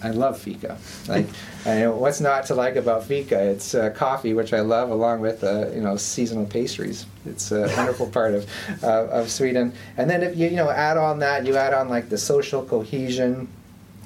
[0.01, 0.77] I love fika.
[1.07, 1.25] Like,
[1.65, 3.37] I know what's not to like about fika?
[3.37, 7.05] It's uh, coffee, which I love, along with uh, you know seasonal pastries.
[7.25, 8.49] It's a wonderful part of
[8.83, 9.73] uh, of Sweden.
[9.97, 12.63] And then if you you know add on that, you add on like the social
[12.63, 13.49] cohesion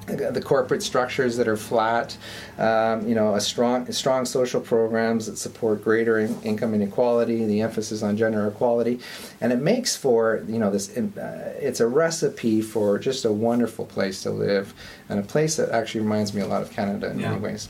[0.06, 2.18] the corporate structures that are flat,
[2.58, 7.62] um, you know, a strong, strong social programs that support greater in, income inequality, the
[7.62, 9.00] emphasis on gender equality,
[9.42, 10.96] and it makes for you know this.
[10.98, 14.74] Uh, it's a recipe for just a wonderful place to live,
[15.10, 17.30] and a place that actually reminds me a lot of Canada in yeah.
[17.30, 17.70] many ways.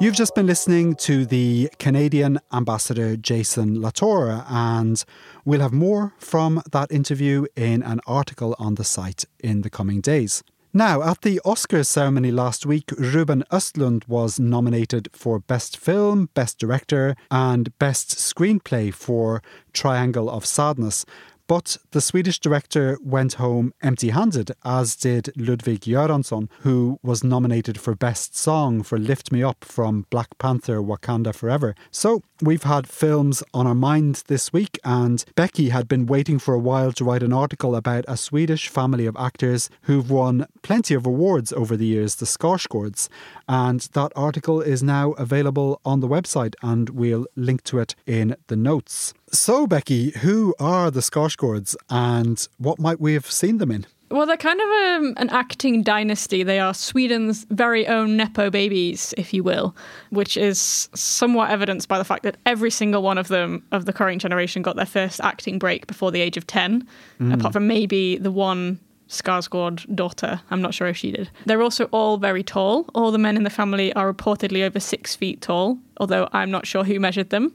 [0.00, 5.04] You've just been listening to the Canadian ambassador Jason LaTorre, and
[5.44, 10.00] we'll have more from that interview in an article on the site in the coming
[10.00, 10.44] days.
[10.72, 16.60] Now, at the Oscars ceremony last week, Ruben Östlund was nominated for Best Film, Best
[16.60, 21.04] Director, and Best Screenplay for Triangle of Sadness,
[21.48, 27.80] but the Swedish director went home empty handed, as did Ludwig Göransson, who was nominated
[27.80, 31.74] for Best Song for Lift Me Up from Black Panther Wakanda Forever.
[31.90, 36.52] So we've had films on our mind this week, and Becky had been waiting for
[36.52, 40.92] a while to write an article about a Swedish family of actors who've won plenty
[40.92, 43.08] of awards over the years, the Skarsgårds.
[43.48, 48.36] And that article is now available on the website, and we'll link to it in
[48.48, 49.14] the notes.
[49.32, 53.86] So, Becky, who are the Skarsgårds and what might we have seen them in?
[54.10, 56.42] Well, they're kind of a, um, an acting dynasty.
[56.42, 59.76] They are Sweden's very own Nepo babies, if you will,
[60.10, 63.92] which is somewhat evidenced by the fact that every single one of them, of the
[63.92, 66.88] current generation, got their first acting break before the age of 10,
[67.20, 67.34] mm.
[67.34, 70.40] apart from maybe the one Skarsgård daughter.
[70.50, 71.30] I'm not sure if she did.
[71.44, 72.88] They're also all very tall.
[72.94, 76.66] All the men in the family are reportedly over six feet tall, although I'm not
[76.66, 77.54] sure who measured them.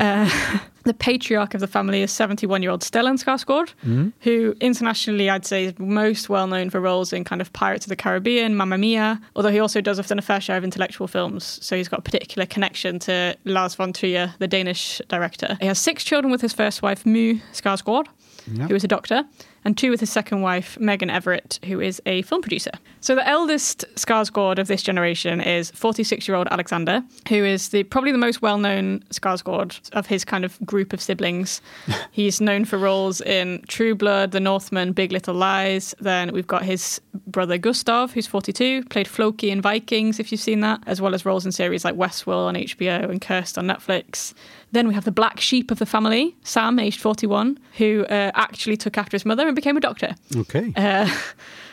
[0.00, 4.08] Uh, the patriarch of the family is 71 year old Stellan Skarsgård, mm-hmm.
[4.20, 7.88] who internationally I'd say is most well known for roles in kind of Pirates of
[7.90, 11.58] the Caribbean, Mamma Mia, although he also does often a fair share of intellectual films.
[11.62, 15.56] So he's got a particular connection to Lars von Trier, the Danish director.
[15.60, 18.06] He has six children with his first wife, My Skarsgård,
[18.52, 18.68] yep.
[18.68, 19.24] who is a doctor
[19.64, 22.72] and two with his second wife, Megan Everett, who is a film producer.
[23.00, 28.18] So the eldest Skarsgård of this generation is 46-year-old Alexander, who is the probably the
[28.18, 31.60] most well-known Skarsgård of his kind of group of siblings.
[32.10, 35.94] He's known for roles in True Blood, The Northman, Big Little Lies.
[36.00, 40.60] Then we've got his brother Gustav, who's 42, played Floki in Vikings, if you've seen
[40.60, 44.34] that, as well as roles in series like Westworld on HBO and Cursed on Netflix.
[44.72, 48.78] Then we have the black sheep of the family, Sam, aged 41, who uh, actually
[48.78, 50.14] took after his mother and became a doctor.
[50.34, 50.72] Okay.
[50.76, 51.08] Uh,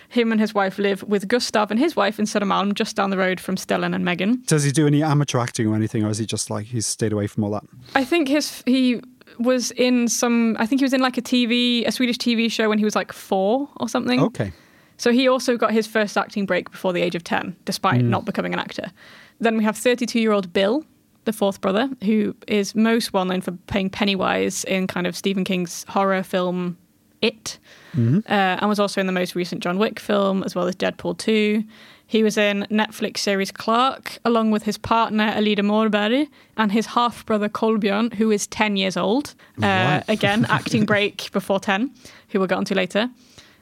[0.09, 3.17] him and his wife live with Gustav and his wife in Södermalm, just down the
[3.17, 4.43] road from Stellan and Megan.
[4.47, 7.13] Does he do any amateur acting or anything, or is he just like he's stayed
[7.13, 7.63] away from all that?
[7.95, 9.01] I think his he
[9.37, 10.57] was in some.
[10.59, 12.95] I think he was in like a TV, a Swedish TV show when he was
[12.95, 14.19] like four or something.
[14.19, 14.51] Okay.
[14.97, 18.09] So he also got his first acting break before the age of ten, despite mm.
[18.09, 18.91] not becoming an actor.
[19.39, 20.83] Then we have 32-year-old Bill,
[21.23, 25.45] the fourth brother, who is most well known for playing Pennywise in kind of Stephen
[25.45, 26.77] King's horror film
[27.21, 27.59] It,
[27.93, 28.19] mm-hmm.
[28.27, 31.17] uh, and was also in the most recent John Wick film, as well as Deadpool
[31.17, 31.63] 2.
[32.07, 36.27] He was in Netflix series Clark, along with his partner Alida Morberg
[36.57, 39.35] and his half brother Kolbjörn, who is 10 years old.
[39.61, 41.91] Uh, again, acting break before 10,
[42.29, 43.09] who we'll get onto later.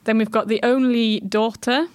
[0.05, 1.87] Then we've got the only daughter,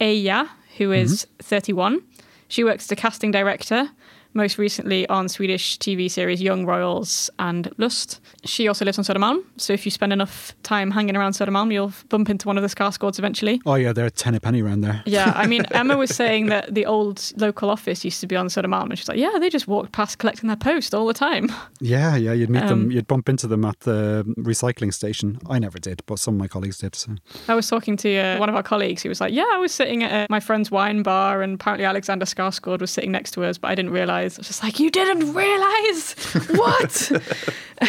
[0.00, 2.02] Eija, who is 31.
[2.48, 3.90] She works as a casting director,
[4.34, 8.20] most recently on Swedish TV series Young Royals and Lust.
[8.44, 11.92] She also lives on Södermalm, so if you spend enough time hanging around Södermalm, you'll
[12.08, 13.60] bump into one of the Skarsgårds eventually.
[13.66, 15.02] Oh yeah, they're a tenny penny around there.
[15.06, 18.46] Yeah, I mean, Emma was saying that the old local office used to be on
[18.48, 21.50] Södermalm, and she's like, yeah, they just walked past collecting their post all the time.
[21.80, 25.38] Yeah, yeah, you'd meet Um, them, you'd bump into them at the recycling station.
[25.48, 26.94] I never did, but some of my colleagues did.
[26.94, 27.14] So.
[27.48, 29.72] I was talking to uh, one of our colleagues who was like, yeah, I was
[29.72, 33.44] sitting at uh, my friend's wine bar, and apparently Alexander Skarsgård was sitting next to
[33.44, 33.92] us, but I didn't
[34.28, 34.38] realise.
[34.38, 36.14] I was just like, you didn't realise?
[36.56, 37.12] what?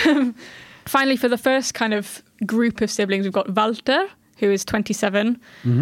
[0.08, 0.36] um,
[0.86, 5.38] finally, for the first kind of group of siblings, we've got Walter, who is 27,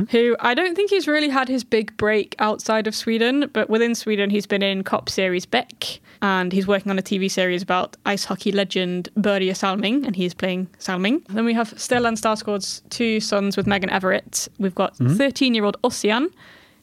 [0.10, 3.93] who I don't think he's really had his big break outside of Sweden, but within
[3.93, 7.96] Sweden, he's been in cop series Beck, and he's working on a TV series about
[8.08, 11.22] ice hockey legend Börje Salming, and he's playing Salming.
[11.30, 14.48] Then we have Stellan Skarsgård's two sons with Megan Everett.
[14.58, 16.30] We've got 13 year old Ossian,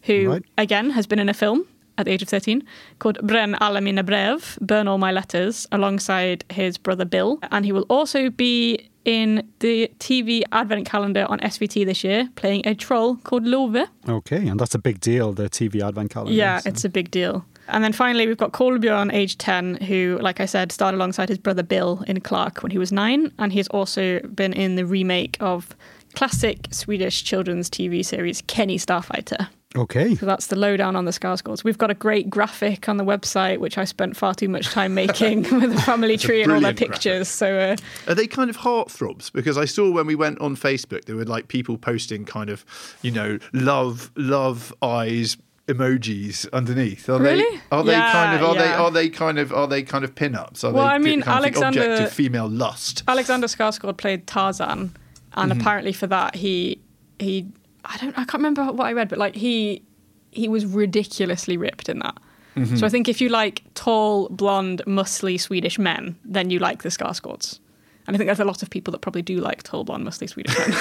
[0.03, 0.45] who Right.
[0.59, 1.67] again has been in a film
[1.99, 2.63] at the age of 13
[2.99, 7.39] called Bränn alla mina brev, Burn All My Letters, alongside his brother Bill.
[7.51, 12.63] And he will also be in the TV advent calendar on SVT this year, playing
[12.67, 13.77] a troll called Love.
[14.09, 16.33] Okay, and that's a big deal, the TV advent calendar.
[16.33, 17.45] Yeah, so- it's a big deal.
[17.69, 21.39] And then finally, we've got Kolbjörn, age 10, who, like I said, starred alongside his
[21.39, 23.33] brother Bill in Clark when he was nine.
[23.39, 25.75] And he's also been in the remake of
[26.15, 29.49] classic Swedish children's TV series Kenny Starfighter.
[29.77, 30.15] Okay.
[30.15, 31.65] So that's the lowdown on the Skarsgårds.
[31.65, 34.95] We've got a great graphic on the website, which I spent far too much time
[34.95, 37.27] making with a family tree and all their pictures.
[37.29, 39.33] So uh, Are they kind of heartthrobs?
[39.33, 42.65] Because I saw when we went on Facebook, there were like people posting kind of,
[43.03, 47.09] you know, love, love eyes emojis underneath.
[47.09, 47.39] Are Really?
[47.43, 47.61] they?
[47.73, 48.49] Are they Yeah, kind of?
[48.49, 48.73] Are they?
[48.73, 49.53] Are they kind of?
[49.53, 50.63] Are they kind of pin-ups?
[50.63, 53.03] Are Well, they I mean, kind of the Alexander- object of female lust.
[53.09, 54.95] Alexander Skarsgård played Tarzan,
[55.33, 56.81] and apparently for that he
[57.19, 57.47] he
[57.85, 59.83] I don't I can't remember what I read, but like he
[60.31, 62.17] he was ridiculously ripped in that.
[62.57, 62.77] Mm-hmm.
[62.77, 66.89] So I think if you like tall, blonde, muscly Swedish men, then you like the
[66.89, 67.59] Skarsgårds.
[68.07, 70.29] And I think there's a lot of people that probably do like tall, blonde, muscly
[70.29, 70.69] Swedish men.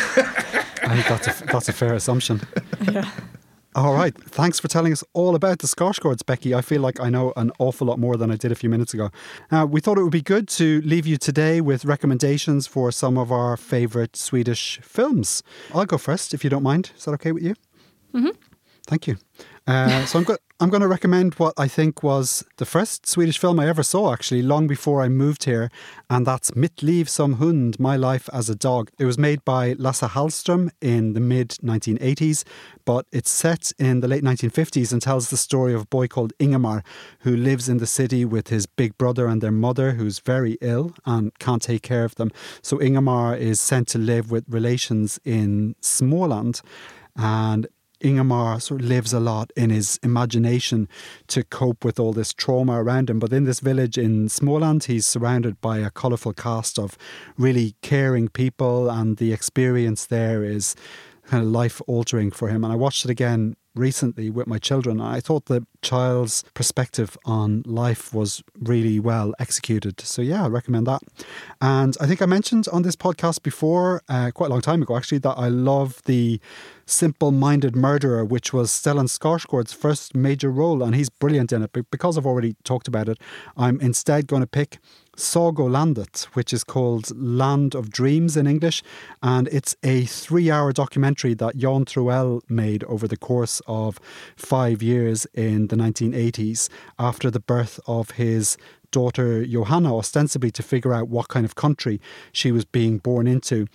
[0.83, 2.41] I think that's a, that's a fair assumption.
[2.91, 3.09] yeah.
[3.75, 4.15] All right.
[4.29, 6.53] Thanks for telling us all about the Skarsgårds, Becky.
[6.53, 8.93] I feel like I know an awful lot more than I did a few minutes
[8.93, 9.09] ago.
[9.51, 13.17] Now, we thought it would be good to leave you today with recommendations for some
[13.17, 15.41] of our favourite Swedish films.
[15.73, 16.91] I'll go first, if you don't mind.
[16.95, 17.55] Is that okay with you?
[18.13, 18.37] Mm-hmm.
[18.85, 19.17] Thank you.
[19.65, 23.37] Uh, so I'm, go- I'm going to recommend what I think was the first Swedish
[23.37, 25.71] film I ever saw, actually, long before I moved here,
[26.09, 28.91] and that's Mitt liv som hund, My Life as a Dog.
[28.99, 32.43] It was made by Lasse Hallström in the mid 1980s,
[32.83, 36.33] but it's set in the late 1950s and tells the story of a boy called
[36.39, 36.83] Ingemar
[37.19, 40.93] who lives in the city with his big brother and their mother, who's very ill
[41.05, 42.31] and can't take care of them.
[42.61, 46.61] So Ingemar is sent to live with relations in Småland,
[47.15, 47.67] and
[48.03, 50.87] Ingemar sort of lives a lot in his imagination
[51.27, 53.19] to cope with all this trauma around him.
[53.19, 56.97] But in this village in Småland, he's surrounded by a colourful cast of
[57.37, 60.75] really caring people, and the experience there is
[61.25, 62.63] kind of life altering for him.
[62.63, 64.99] And I watched it again recently with my children.
[64.99, 70.01] And I thought the child's perspective on life was really well executed.
[70.01, 71.01] So, yeah, I recommend that.
[71.61, 74.97] And I think I mentioned on this podcast before, uh, quite a long time ago
[74.97, 76.39] actually, that I love the
[76.85, 81.71] Simple Minded Murderer, which was Stellan Skarsgård's first major role, and he's brilliant in it.
[81.71, 83.19] But because I've already talked about it,
[83.55, 84.79] I'm instead going to pick
[85.15, 88.83] Sagolandet, which is called Land of Dreams in English,
[89.21, 93.99] and it's a three-hour documentary that Jan Troell made over the course of
[94.35, 98.57] five years in the 1980s after the birth of his
[98.91, 101.99] daughter Johanna, ostensibly to figure out what kind of country
[102.31, 103.67] she was being born into.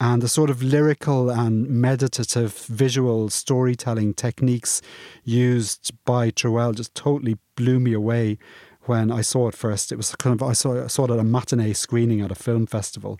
[0.00, 4.80] And the sort of lyrical and meditative visual storytelling techniques
[5.24, 8.38] used by Troell just totally blew me away
[8.84, 9.92] when I saw it first.
[9.92, 12.34] It was kind of I saw I saw it at a matinee screening at a
[12.34, 13.18] film festival,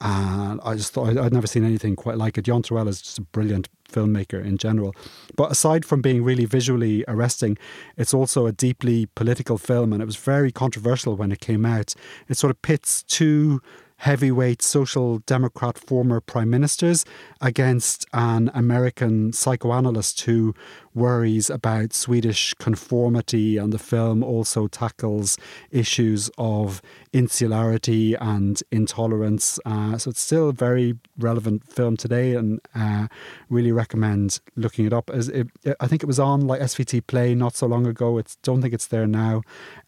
[0.00, 2.46] and I just thought I'd never seen anything quite like it.
[2.46, 4.94] Jan Troell is just a brilliant filmmaker in general.
[5.36, 7.58] But aside from being really visually arresting,
[7.96, 11.94] it's also a deeply political film, and it was very controversial when it came out.
[12.28, 13.60] It sort of pits two
[14.04, 17.06] heavyweight social democrat former prime ministers
[17.40, 20.54] against an American psychoanalyst who
[20.92, 25.38] worries about Swedish conformity, and the film also tackles
[25.70, 26.82] issues of
[27.14, 29.58] insularity and intolerance.
[29.64, 33.06] Uh, so it's still a very relevant film today, and uh,
[33.48, 35.08] really recommend looking it up.
[35.08, 35.48] As it,
[35.80, 38.18] I think it was on like SVT Play not so long ago.
[38.18, 39.40] It's don't think it's there now,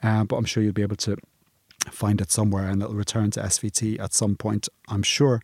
[0.03, 1.19] uh, but I'm sure you'll be able to
[1.91, 5.41] find it somewhere and it'll return to SVT at some point, I'm sure.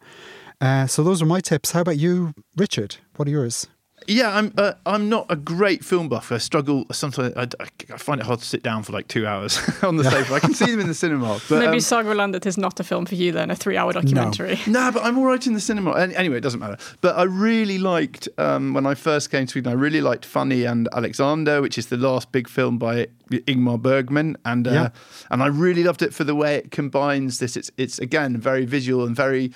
[0.61, 1.73] Uh, so those are my tips.
[1.73, 2.97] How about you, Richard?
[3.17, 3.67] What are yours?
[4.09, 4.53] Yeah, I'm.
[4.57, 6.33] Uh, I'm not a great film buff.
[6.33, 7.35] I struggle sometimes.
[7.37, 7.47] I,
[7.93, 10.35] I find it hard to sit down for like two hours on the sofa.
[10.35, 13.07] I can see them in the cinema, but Maybe um, Sagolandet is not a film
[13.07, 14.59] for you then, a three-hour documentary.
[14.67, 15.93] No, but I'm all right in the cinema.
[15.93, 16.77] An- Anyway, it doesn't matter.
[17.01, 19.73] But I really liked um, when I first came to Sweden.
[19.73, 24.37] I really liked Fanny and Alexander, which is the last big film by Ingmar Bergman,
[24.45, 24.89] and uh, Yeah.
[25.31, 27.57] and I really loved it for the way it combines this.
[27.57, 29.53] It's it's again very visual and very.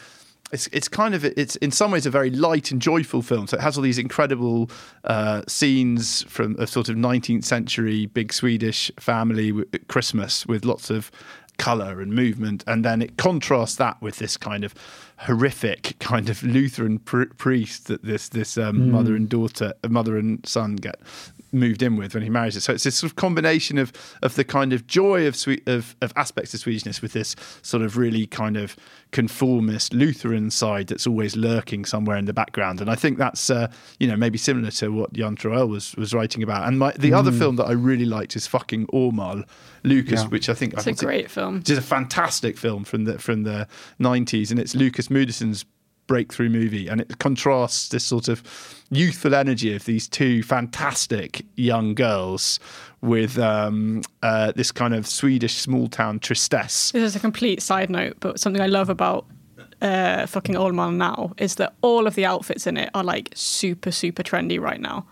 [0.53, 3.49] It's, it's kind of it's in some ways a very light and joyful film.
[3.49, 4.71] So it has all these incredible
[5.05, 10.89] uh, scenes from a sort of 19th century big Swedish family w- Christmas with lots
[10.89, 11.11] of
[11.59, 14.75] color and movement, and then it contrasts that with this kind of
[15.21, 20.47] horrific kind of Lutheran pr- priest that this this um, mother and daughter, mother and
[20.47, 21.01] son get
[21.57, 22.61] moved in with when he marries her.
[22.61, 23.93] So it's this sort of combination of
[24.23, 27.83] of the kind of joy of sweet of, of aspects of Swedishness with this sort
[27.83, 28.77] of really kind of
[29.13, 32.81] conformist Lutheran side that's always lurking somewhere in the background.
[32.81, 36.13] And I think that's uh, you know maybe similar to what Jan Troell was was
[36.13, 36.69] writing about.
[36.69, 39.45] And my, the other film that I really liked is fucking Åmål,
[39.85, 40.29] Lukas, Yeah.
[40.29, 41.59] which I think It's a great film.
[41.59, 43.67] It's a fantastic film from the from the
[43.99, 45.65] nineties, and it's Lukas Moodysson's
[46.07, 48.43] breakthrough movie, and it contrasts this sort of
[48.91, 52.61] youthful energy of these two fantastic young girls
[53.01, 56.93] with um, uh, this kind of Swedish small town tristesse.
[56.93, 59.27] This is a complete side note, but something I love about
[59.83, 63.91] uh, fucking Åmål now is that all of the outfits in it are like super,
[63.91, 65.07] super trendy right now.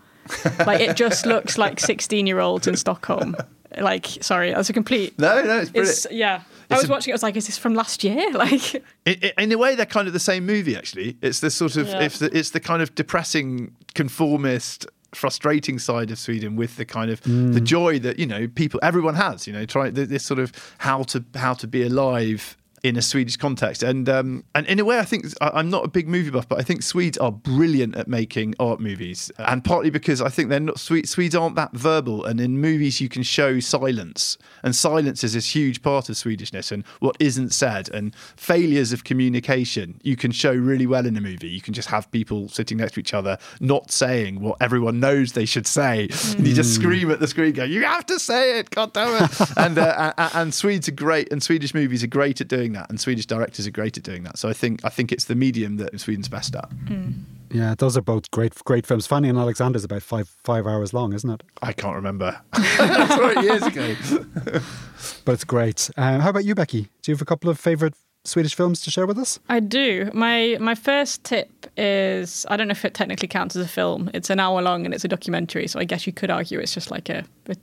[0.65, 3.35] like it just looks like 16 year olds in Stockholm.
[3.79, 5.17] Like, sorry, that's a complete.
[5.19, 5.97] No, no, it's brilliant.
[5.97, 6.41] It's, yeah.
[6.69, 8.31] I was a- watching it, I was like, is this from last year?
[8.33, 10.75] Like, I- I- in a way, they're kind of the same movie.
[10.75, 12.01] Actually, it's the sort of Yeah.
[12.01, 17.09] it's the, it's the kind of depressing, conformist, frustrating side of Sweden with the kind
[17.09, 17.53] of mm.
[17.53, 19.47] the joy that you know people, everyone has.
[19.47, 23.35] You know, try this sort of how to how to be alive in a Swedish
[23.35, 26.47] context, and um, and in a way, I think I'm not a big movie buff,
[26.47, 30.49] but I think Swedes are brilliant at making art movies, and partly because I think
[30.49, 34.75] they're not Swe- Swedes aren't that verbal, and in movies you can show silence, and
[34.75, 39.99] silence is this huge part of Swedishness, and what isn't said, and failures of communication
[40.03, 41.49] you can show really well in a movie.
[41.49, 45.31] You can just have people sitting next to each other not saying what everyone knows
[45.31, 46.07] they should say,
[46.37, 49.23] and you just scream at the screen, go, "You have to say it, God damn
[49.23, 52.74] it!" and uh, and, and Swedes are great, and Swedish movies are great at doing
[52.75, 54.37] that, and Swedish directors are great at doing that.
[54.37, 56.69] So I think I think it's the medium that Sweden's best at.
[57.51, 59.07] Yeah, those are both great great films.
[59.07, 61.43] Fanny and Alexander's about five five hours long, isn't it?
[61.61, 62.39] I can't remember.
[62.77, 63.95] That's right, years ago.
[65.23, 65.89] But it's great.
[65.97, 66.83] Um, how about you, Becky?
[67.01, 69.39] Do you have a couple of favourite Swedish films to share with us?
[69.49, 70.09] I do.
[70.13, 74.09] My my first tip is I don't know if it technically counts as a film.
[74.13, 76.73] It's an hour long and it's a documentary, so I guess you could argue it's
[76.73, 77.55] just like a a,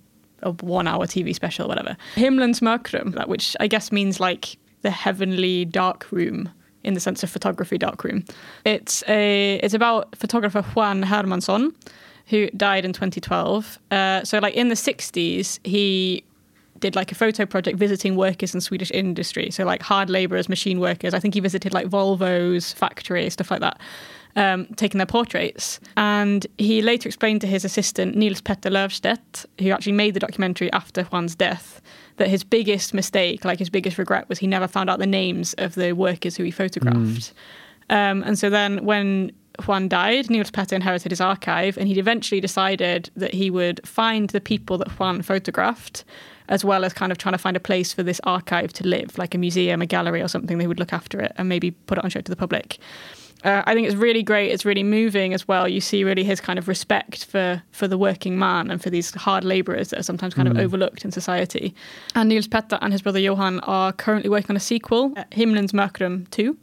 [0.43, 1.97] a one hour TV special, or whatever.
[2.15, 6.51] Himlens mörkrum, which I guess means like the heavenly dark room
[6.85, 8.25] in the sense of photography dark room.
[8.65, 11.75] It's a it's about photographer Juan Hermansson
[12.27, 13.79] who died in 2012.
[13.91, 16.25] Uh, so like in the 60s, he
[16.79, 19.51] did like a photo project visiting workers in Swedish industry.
[19.51, 21.15] So like hard laborers, machine workers.
[21.15, 23.81] I think he visited like Volvo's factory, stuff like that,
[24.37, 25.81] um, taking their portraits.
[25.97, 30.73] And he later explained to his assistant Nils Petter Löfstedt, who actually made the documentary
[30.73, 31.81] after Juan's death,
[32.17, 35.55] that his biggest mistake, like his biggest regret, was he never found out the names
[35.55, 37.33] of the workers who he photographed.
[37.91, 39.33] Um, and so then when
[39.67, 44.31] Juan died, Nils Petter inherited his archive, and he'd eventually decided that he would find
[44.31, 46.05] the people that Juan photographed,
[46.49, 49.19] as well as kind of trying to find a place for this archive to live,
[49.19, 51.99] like a museum, a gallery, or something They would look after it and maybe put
[51.99, 52.79] it on show to the public.
[53.45, 54.53] Uh, I think it's really great.
[54.53, 55.67] It's really moving as well.
[55.69, 59.13] You see really his kind of respect for for the working man and for these
[59.15, 61.75] hard labourers that are sometimes kind of overlooked in society.
[62.15, 65.73] And Nils Petter and his brother Johan are currently working on a sequel, uh, Himlens
[65.73, 66.57] Mörkrum 2.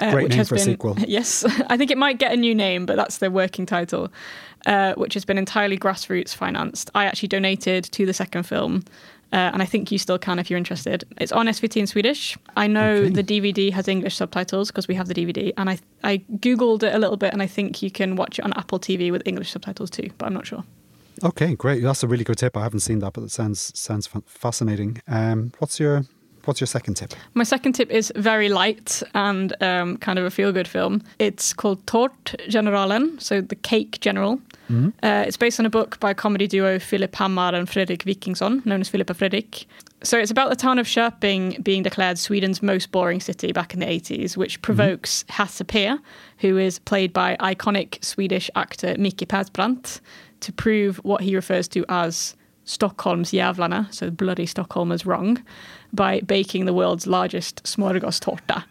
[0.00, 0.96] Uh, Great which name has for a been, sequel.
[1.08, 4.12] Yes, I think it might get a new name, but that's the working title,
[4.66, 6.90] uh, which has been entirely grassroots financed.
[6.94, 8.84] I actually donated to the second film,
[9.32, 11.04] uh, and I think you still can if you're interested.
[11.20, 12.36] It's on SVT in Swedish.
[12.56, 13.10] I know Okay.
[13.10, 16.94] the DVD has English subtitles because we have the DVD, and I I googled it
[16.94, 19.50] a little bit, and I think you can watch it on Apple TV with English
[19.50, 20.64] subtitles too, but I'm not sure.
[21.24, 21.82] Okay, great.
[21.82, 22.56] That's a really good tip.
[22.56, 25.02] I haven't seen that, but it sounds sounds fascinating.
[25.08, 26.04] Um, what's your
[26.44, 27.12] what's your second tip?
[27.34, 31.02] My second tip is very light and um, kind of a feel good film.
[31.18, 34.40] It's called Tort Generalen, so the Cake General.
[35.02, 38.80] Uh, it's based on a book by comedy duo Filip Hammar and Fredrik Wikingsson, known
[38.80, 39.66] as Filip and Fredrik.
[40.02, 43.80] So it's about the town of Köping being declared Sweden's most boring city back in
[43.80, 45.92] the 80s, which provokes Hasse P,
[46.38, 50.00] who is played by iconic Swedish actor Micke Persbrandt,
[50.40, 55.42] to prove what he refers to as Stockholm's jävlarna, so bloody Stockholmers wrong,
[55.92, 58.62] by baking the world's largest smörgåstårta.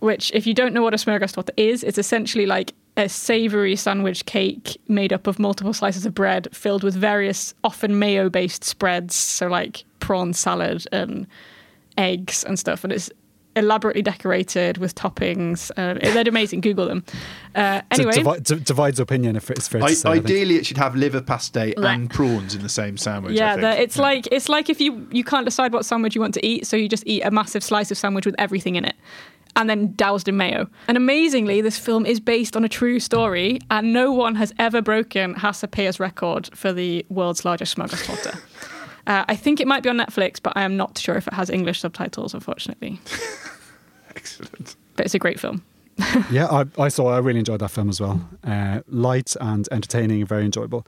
[0.00, 4.26] which, if you don't know what a smörgåstårta is, it's essentially like a savory sandwich
[4.26, 9.14] cake made up of multiple slices of bread filled with various, often mayo based spreads.
[9.14, 11.26] So, like prawn salad and
[11.96, 12.84] eggs and stuff.
[12.84, 13.10] And it's
[13.56, 15.70] elaborately decorated with toppings.
[15.76, 16.60] Uh, they're amazing.
[16.60, 17.04] Google them.
[17.54, 20.08] Uh, anyway, Divi- d- divides opinion if it's fair to I, say.
[20.08, 21.94] I ideally, it should have liver pasty Blech.
[21.94, 23.32] and prawns in the same sandwich.
[23.32, 23.62] I yeah, think.
[23.62, 24.02] the, it's Yeah.
[24.02, 26.76] like it's like if you you can't decide what sandwich you want to eat, so
[26.76, 28.94] you just eat a massive slice of sandwich with everything in it.
[29.56, 30.68] And then doused in mayo.
[30.86, 34.80] And amazingly, this film is based on a true story, and no one has ever
[34.80, 38.40] broken Hasse P's record for the world's largest smörgåstårta.
[39.08, 41.32] Uh, I think it might be on Netflix, but I am not sure if it
[41.32, 43.00] has English subtitles, unfortunately.
[44.14, 44.76] excellent.
[44.96, 45.64] But it's a great film.
[46.30, 47.08] yeah, I, I saw.
[47.08, 48.20] I really enjoyed that film as well.
[48.44, 50.86] Uh, light and entertaining, very enjoyable.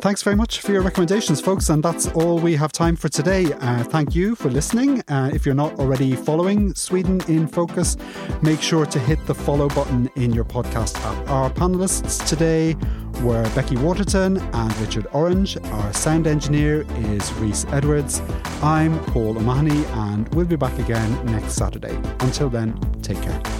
[0.00, 3.52] Thanks very much for your recommendations, folks, and that's all we have time for today.
[3.52, 5.02] Uh, thank you for listening.
[5.08, 7.98] Uh, if you're not already following Sweden in Focus,
[8.40, 11.28] make sure to hit the follow button in your podcast app.
[11.28, 12.76] Our panelists today
[13.22, 15.58] were Becky Waterton and Richard Orange.
[15.64, 18.22] Our sound engineer is Reese Edwards.
[18.62, 21.94] I'm Paul O'Mahony, and we'll be back again next Saturday.
[22.20, 23.59] Until then, take care.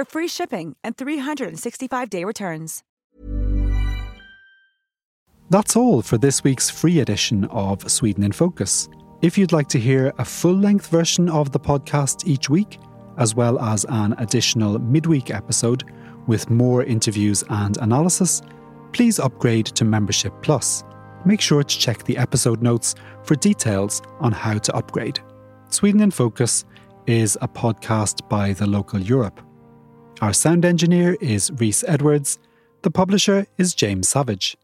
[0.00, 2.82] for free shipping and 365-day returns.
[5.50, 8.88] That's all for this week's free edition of Sweden in Focus.
[9.20, 12.78] If you'd like to hear a full length version of the podcast each week,
[13.18, 15.84] as well as an additional midweek episode
[16.26, 18.40] with more interviews and analysis,
[18.92, 20.82] please upgrade to Membership Plus.
[21.26, 22.94] Make sure to check the episode notes
[23.24, 25.20] for details on how to upgrade.
[25.68, 26.64] Sweden in Focus
[27.06, 29.42] is a podcast by the local Europe.
[30.20, 32.38] Our sound engineer is Reese Edwards.
[32.82, 34.54] The publisher is James Savage.